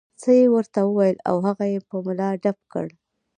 څه 0.21 0.29
یې 0.39 0.45
ورته 0.55 0.79
وویل 0.83 1.17
او 1.29 1.35
هغه 1.47 1.65
یې 1.73 1.79
په 1.89 1.95
ملا 2.05 2.29
ډب 2.43 2.57
کړ. 2.71 2.87